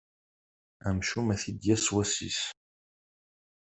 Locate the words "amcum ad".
0.87-1.39